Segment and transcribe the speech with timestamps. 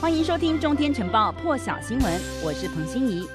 [0.00, 3.28] 欢迎收听《中天晨报》破晓新闻，我是彭欣怡。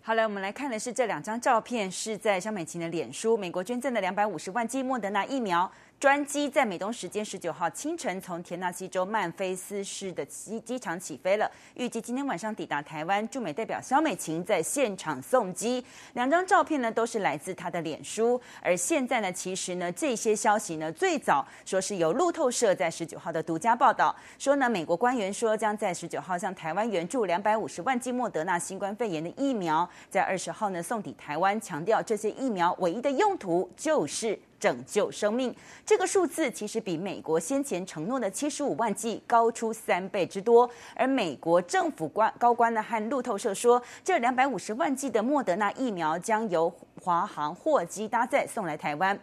[0.00, 5.70] 好了，我们来看的是这两张照片，是在肖美琴的脸书，美国捐赠的两百五十万剂莫德纳疫苗。
[6.00, 13.26] 专机在美东时间十九号清晨从田纳西州曼菲斯市的机机场起飞了，预计今天晚上抵达台湾。
[13.28, 18.40] 驻美代表萧美琴在现场送机，两张照片呢都是来自她的脸书。
[18.62, 34.38] 而现在呢，其实呢这些消息呢最早说是由路透社在十九号的独家报道，说呢美国官员说将在十九号向台湾援助两百五十万剂莫德纳新冠肺炎的疫苗，在二十号呢送抵台湾，强调这些疫苗唯一的用途就是。
[34.58, 35.54] 拯救生命，
[35.86, 40.68] 这个数字其实比美国先前承诺的七十五万剂高出三倍之多。
[40.94, 49.18] 而美国政府官高官呢，和路透社说，这两百五十万剂的莫德纳疫苗将由华航货机搭载送来台湾。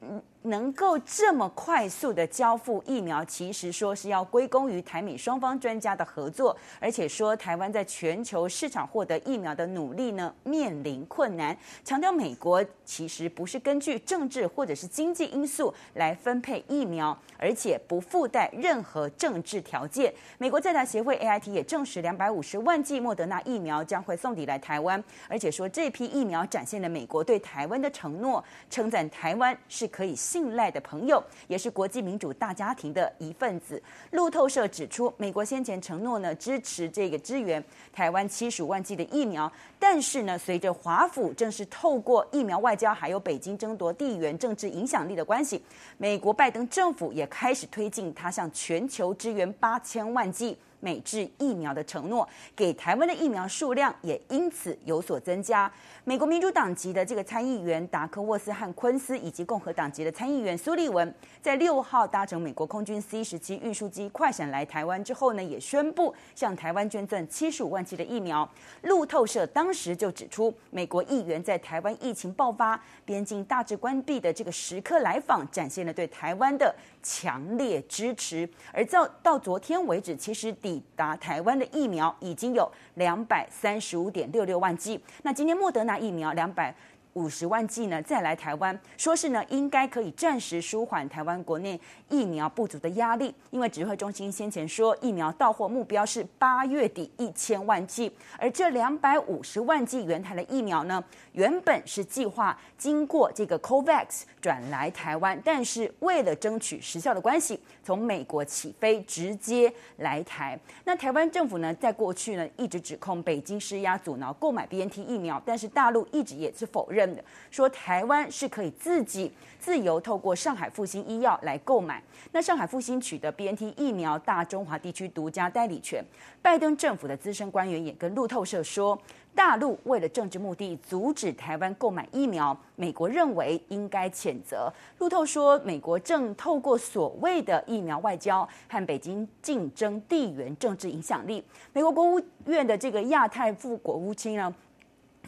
[0.00, 0.22] 嗯。
[0.46, 20.12] 能够这么快速的交付疫苗，其实说是要归功于台美双方专家的合作，而且说台湾在全球市场获得疫苗的努力呢面临困难，强调美国其实不是根据政治或者是经济因素来分配疫苗，而且不附带任何政治条件。
[20.38, 33.82] 美国在台协会 AIT 也证实，两百五十万剂莫德纳疫苗将会送抵来台湾，而且说这批疫苗展现了美国对台湾的承诺，称赞台湾是可以信赖的朋友，也是国际民主大家庭的一份子。
[34.10, 45.62] 路透社指出，美国先前承诺呢支持这个支援台湾七十五万剂的疫苗，但是呢，随着华府正是透过疫苗外交，还有北京争夺地缘政治影响力的关系，
[45.96, 50.58] 美国拜登政府也开始推进他向全球支援八千万剂。
[50.80, 55.70] 美制疫苗的承诺，给台湾的疫苗数量也因此有所增加。
[56.04, 68.48] 美国民主党籍的这个参议员达克沃斯和昆斯，以及共和党籍的参议员苏利文，在六号搭乘美国空军 C 十七运输机快闪来台湾之后呢，也宣布向台湾捐赠七十五万剂的疫苗。
[68.82, 76.74] 路透社当时就指出，美国议员在台湾疫情爆发、边境大致关闭的这个时刻来访，展现了对台湾的
[77.06, 78.48] 强烈支持。
[78.72, 85.00] 而到到昨天为止，其实抵达台湾的疫苗已经有两百三十五点六六万剂。
[85.22, 86.74] 那今天莫德纳疫苗两百
[87.16, 110.58] 五十万剂呢，再来台湾，说是呢应该可以暂时舒缓台湾国内疫苗不足的压力，因为指挥中心先前说疫苗到货目标是八月底一千万剂，而这两百五十万剂原台的疫苗呢，原本是计划经过这个 COVAX 转来台湾，但是为了争取时效的关系，从美国起飞直接来台。
[110.84, 117.05] 那台湾政府呢，在过去呢一直指控北京施压阻挠购买 BNT 疫苗，但是大陆一直也是否认。
[117.50, 122.02] 说台湾是可以自己自由透过上海复星医药来购买。
[122.32, 126.04] 那上海复星取得 BNT 疫苗大中华地区独家代理权。
[126.42, 128.96] 拜登政府的资深官员也跟路透社说，
[129.34, 134.72] 大陆为了政治目的阻止台湾购买疫苗，美国认为应该谴责。
[134.98, 141.42] 路透说，美国正透过所谓的疫苗外交和北京竞争地缘政治影响力。
[141.72, 144.54] 美国国务院的这个亚太副国务卿呢，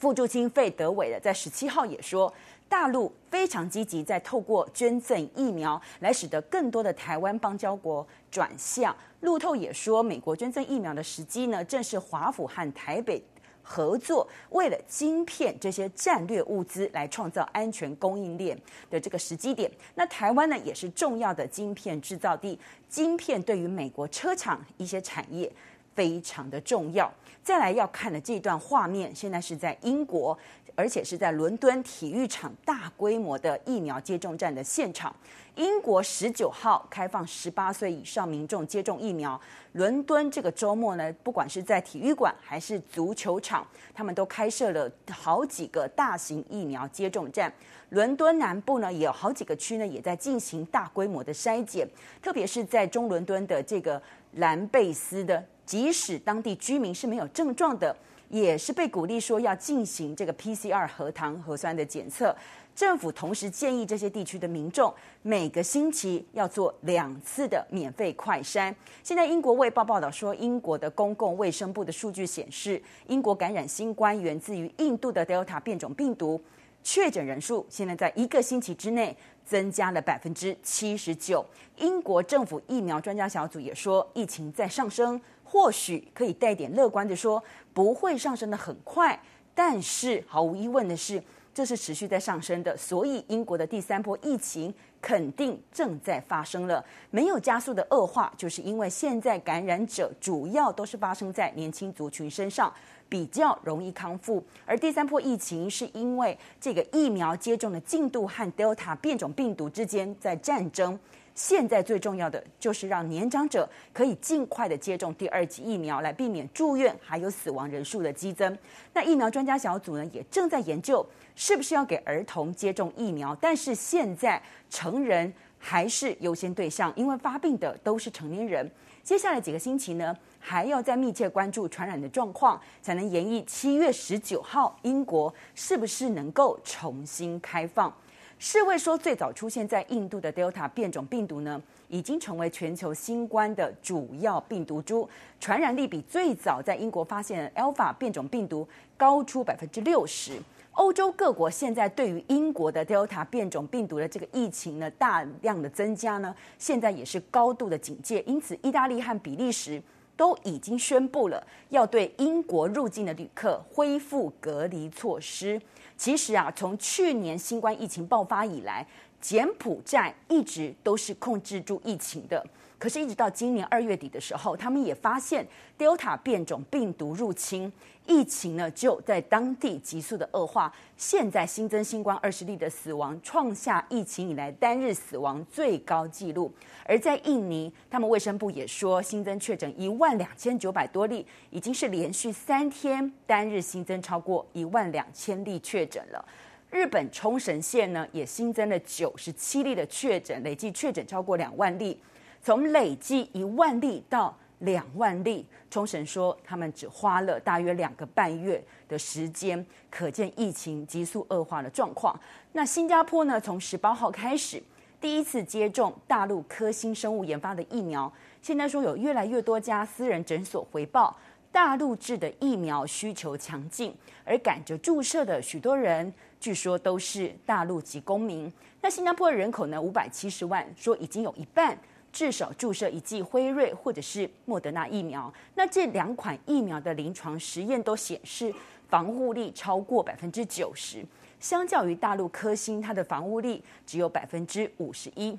[0.00, 2.32] 副助卿费德伟的在十七号也说，
[2.68, 8.96] 大陆非常积极在透过捐赠疫苗来使得更多的台湾邦交国转向。
[9.22, 13.20] 路透也说，美国捐赠疫苗的时机呢，正是华府和台北
[13.60, 18.56] 合作，为了晶片这些战略物资来创造安全供应链
[18.88, 19.68] 的这个时机点。
[19.96, 22.56] 那台湾呢，也是重要的晶片制造地，
[22.88, 25.52] 晶片对于美国车厂一些产业。
[25.94, 27.12] 非常的重要。
[27.48, 30.38] 再来要看的这段画面，现在是在英国，
[30.74, 35.16] 而且是在伦敦体育场大规模的疫苗接种站的现场。
[35.54, 39.40] 英国十九号开放十八岁以上民众接种疫苗。
[39.72, 47.50] 伦敦这个周末呢，不管是在体育馆还是足球场，他们都开设了好几个大型疫苗接种站。
[47.88, 51.88] 伦敦南部呢，也有好几个区呢，也在进行大规模的筛检，
[52.20, 55.42] 特别是在中伦敦的这个兰贝斯的。
[55.68, 57.94] 即使当地居民是没有症状的，
[58.30, 62.34] 也是被鼓励说要进行这个 PCR 核糖核酸的检测。
[62.74, 68.74] 政府同时建议这些地区的民众每个星期要做两次的免费快筛。
[69.02, 76.40] 现在英国卫报报道说，英国的公共卫生部的数据显示，英国感染新冠源自于印度的 Delta 变种病毒，
[76.82, 79.14] 确诊人数现在在一个星期之内
[79.44, 81.44] 增加了百分之七十九。
[81.78, 85.20] 英国政府疫苗专家小组也说，疫情在上升。
[85.50, 87.42] 或许可以带点乐观的说，
[87.72, 89.18] 不会上升得很快，
[89.54, 91.22] 但是毫无疑问的是，
[91.54, 92.76] 这是持续在上升的。
[92.76, 96.84] 所以英国的第三波疫情肯定正在发生了。
[97.10, 102.70] 没有加速的恶化，就是因为现在感染者主要都是发生在年轻族群身上，
[103.08, 104.44] 比较容易康复。
[104.66, 110.98] 而第三波疫情是因为这个疫苗接种的进度和 Delta 变种病毒之间在战争。
[111.38, 118.58] 现在最重要的就是让年长者可以尽快的接种第二剂疫苗，来避免住院还有死亡人数的激增。
[118.92, 121.06] 那疫苗专家小组呢，也正在研究
[121.36, 128.68] 是不是要给儿童接种疫苗，但是现在成人还是优先对象，因为发病的都是成年人。
[129.04, 137.94] 接下来几个星期呢，还要再密切关注传染的状况，才能研议七月十九号英国是不是能够重新开放。
[138.40, 145.08] 世卫说，最早出现在印度的 Delta 变种病毒呢，已经成为全球新冠的主要病毒株，
[145.40, 150.40] 传染力比最早在英国发现的 Alpha 变种病毒高出百分之六十。
[150.74, 158.22] 欧洲各国现在对于英国的 Delta 变种病毒的这个疫情呢，大量的增加呢，现在也是高度的警戒。
[158.24, 159.82] 因此，意大利和比利时
[160.18, 165.58] 都已经宣布了要对英国入境的旅客恢复隔离措施。
[165.96, 168.84] 其实啊，从去年新冠疫情爆发以来，
[169.20, 172.44] 柬埔寨一直都是控制住疫情的。
[172.78, 177.72] 可是，一直到今年二月底的时候，他们也发现 Delta 变种病毒入侵，
[178.08, 180.72] 疫情呢就在当地急速的恶化。
[180.96, 186.52] 现在新增新冠二十例的死亡，创下疫情以来单日死亡最高纪录。
[186.84, 196.24] 而在印尼，他们卫生部也说，新增确诊一万两千九百多例，已经是连续三天单日新增超过一万两千例确诊了。
[196.70, 202.00] 日本冲绳县呢，也新增了九十七例的确诊，累计确诊超过两万例。
[202.42, 212.18] 从累计一万例到两万例，冲绳说他们只花了大约两个半月的时间，可见疫情急速恶化的状况。
[212.52, 213.40] 那新加坡呢？
[213.40, 214.62] 从十八号开始
[215.00, 218.12] 第一次接种大陆科兴生物研发的疫苗，
[218.42, 221.16] 现在说有越来越多家私人诊所回报，
[221.52, 223.94] 大陆制的疫苗需求强劲，
[224.24, 228.52] 而赶着注射的许多人，据说都是大陆籍公民。
[228.80, 229.80] 那新加坡的人口呢？
[229.80, 231.78] 五百七十万，说已经有一半。
[232.12, 238.52] 至少注射一剂辉瑞或者是莫德纳疫苗，那这两款疫苗的临床实验都显示
[238.88, 241.04] 防护力超过百分之九十，
[241.38, 245.38] 相较于大陆科兴，它的防护力只有百分之五十一。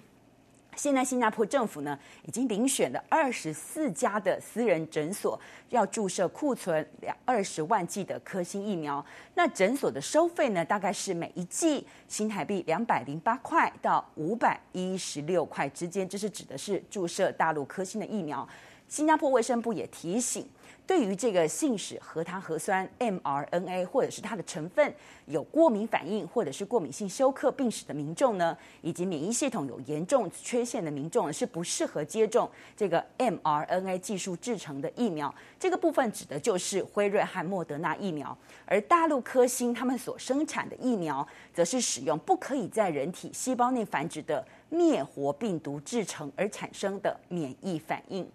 [0.76, 5.38] 现在新加坡政府呢，已经遴选了二十四家的私人诊所，
[5.70, 9.06] 要注射库存两二十万剂的科兴疫苗。
[9.36, 18.48] 那诊所的收费呢，大概是每一剂新台币两百零八块到五百一十六块之间，这是指的是注射大陆科兴的疫苗。
[18.88, 20.48] 新加坡卫生部也提醒。
[20.90, 24.92] 对于这个信使核糖核酸 mRNA 或者是它的成分
[25.28, 35.32] 有过敏反应或者是过敏性休克病史的民众呢，以及免疫系统有严重缺陷的民众是不适合接种这个 mRNA 技术制成的疫苗。
[35.60, 38.36] 这个部分指的就是辉瑞和莫德纳疫苗，
[38.66, 48.28] 而大陆科兴他们所生产的疫苗，则是使用不可以在人体细胞内繁殖的灭活病毒制成而产生的免疫反应。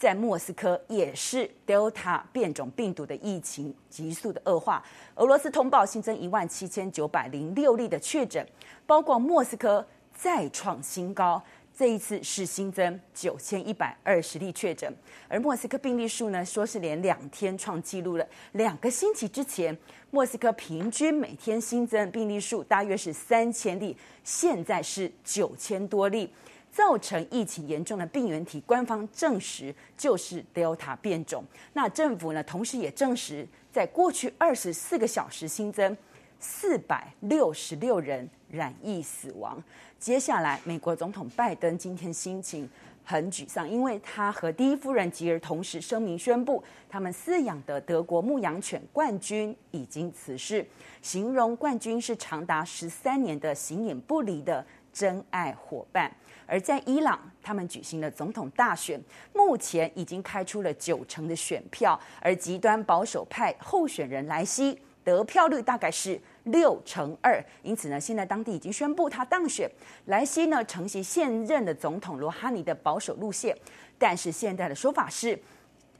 [0.00, 4.82] 在莫斯科也是 Delta 变种病毒的疫情急速的恶化。
[5.16, 8.44] 俄罗斯通报新增一万七千九百零六例的确诊，
[8.86, 11.42] 包括莫斯科再创新高，
[11.76, 14.90] 这一次是新增九千一百二十例确诊。
[15.28, 18.26] 而莫斯科病例数呢，说是连两天创纪录了。
[18.52, 19.76] 两个星期之前，
[20.10, 23.94] 莫斯科平均每天新增病例数大约是三千例，
[24.24, 26.32] 现在是九千多例。
[26.72, 31.44] 造成疫情严重的病原体，官方证实就是 Delta 变种。
[31.72, 35.96] 那政府呢，同时也证实，在过去二十四个小时新增
[36.38, 39.62] 四百六十六人染疫死亡。
[39.98, 42.68] 接下来，美国总统拜登今天心情
[43.04, 50.64] 很沮丧，因为他和第一夫人吉尔同时声明宣布，他们饲养的德国牧羊犬冠军已经辞世，
[51.02, 56.10] 形容冠军是长达十三年的形影不离的真爱伙伴。
[56.50, 59.00] 而在伊朗，他们举行了总统大选，
[59.32, 69.70] 目前已经开出了九成的选票，而极端保守派候选人莱西得票率大概是六成二，因此呢，现在当地已经宣布他当选。
[70.06, 73.56] 莱西呢承袭现任的总统罗哈尼的保守路线，
[73.96, 75.38] 但是现在的说法是，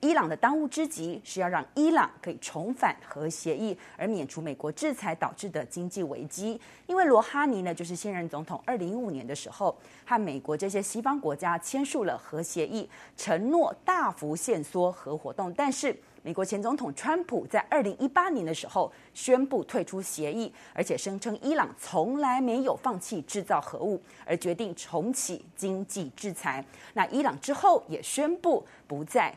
[0.01, 6.59] 伊朗的当务之急是要让伊朗可以重返核协议，而免除美国制裁导致的经济危机。
[6.87, 9.77] 因为罗哈尼呢，就是现任总统，二零一五年的时候
[10.07, 15.53] 和美国这些西方国家签署了核协议，承诺大幅限缩核活动。
[15.53, 26.65] 但是美国前总统川普在二零一八年的时候宣布退出协议，而且声称伊朗从来没有放弃制造核武，而决定重启经济制裁。
[26.95, 29.37] 那伊朗之后也宣布不再。